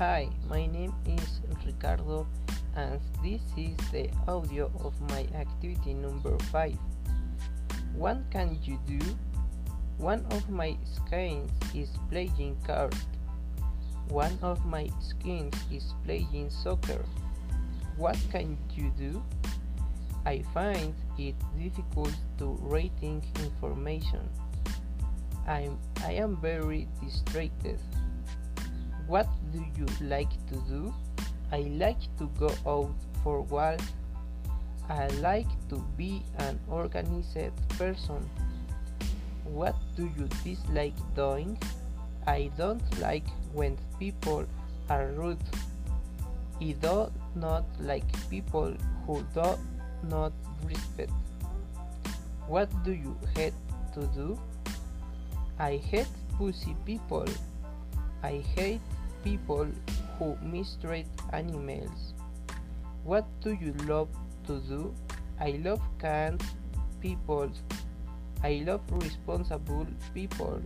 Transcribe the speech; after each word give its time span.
Hi, 0.00 0.30
my 0.48 0.64
name 0.64 0.94
is 1.04 1.44
Ricardo 1.66 2.26
and 2.74 2.98
this 3.22 3.42
is 3.54 3.76
the 3.92 4.08
audio 4.26 4.72
of 4.82 4.98
my 5.12 5.28
activity 5.36 5.92
number 5.92 6.38
5. 6.48 6.72
What 7.92 8.16
can 8.30 8.58
you 8.64 8.80
do? 8.86 8.98
One 9.98 10.24
of 10.30 10.48
my 10.48 10.78
skins 10.88 11.52
is 11.74 11.90
playing 12.08 12.56
cards. 12.66 12.96
One 14.08 14.38
of 14.40 14.64
my 14.64 14.88
skins 15.04 15.52
is 15.70 15.92
playing 16.06 16.48
soccer. 16.48 17.04
What 17.98 18.16
can 18.32 18.56
you 18.72 18.90
do? 18.96 19.22
I 20.24 20.40
find 20.54 20.94
it 21.18 21.34
difficult 21.60 22.16
to 22.38 22.56
rating 22.62 23.22
information. 23.44 24.30
I'm, 25.46 25.76
I 26.02 26.12
am 26.12 26.40
very 26.40 26.88
distracted. 27.04 27.78
What 29.10 29.26
do 29.50 29.58
you 29.74 29.90
like 30.06 30.30
to 30.54 30.56
do? 30.70 30.94
I 31.50 31.66
like 31.82 31.98
to 32.22 32.30
go 32.38 32.46
out 32.62 32.94
for 33.24 33.42
walks. 33.42 33.90
I 34.88 35.08
like 35.18 35.50
to 35.70 35.82
be 35.98 36.22
an 36.38 36.60
organized 36.70 37.50
person. 37.74 38.22
What 39.42 39.74
do 39.96 40.06
you 40.14 40.30
dislike 40.46 40.94
doing? 41.16 41.58
I 42.24 42.54
don't 42.56 42.86
like 43.02 43.26
when 43.52 43.76
people 43.98 44.46
are 44.88 45.10
rude. 45.18 45.42
I 46.62 46.70
do 46.78 47.10
not 47.34 47.66
like 47.80 48.06
people 48.30 48.78
who 49.10 49.26
do 49.34 49.58
not 50.06 50.30
respect. 50.62 51.10
What 52.46 52.70
do 52.84 52.92
you 52.94 53.18
hate 53.34 53.58
to 53.94 54.06
do? 54.14 54.38
I 55.58 55.82
hate 55.82 56.14
pussy 56.38 56.76
people. 56.86 57.26
I 58.22 58.44
hate 58.54 58.78
people 59.22 59.66
who 60.18 60.36
mistreat 60.42 61.06
animals. 61.32 62.14
What 63.04 63.26
do 63.40 63.52
you 63.52 63.72
love 63.86 64.08
to 64.46 64.60
do? 64.60 64.94
I 65.40 65.60
love 65.64 65.80
kind 65.98 66.42
people. 67.00 67.50
I 68.42 68.62
love 68.66 68.80
responsible 68.90 69.86
people. 70.14 70.62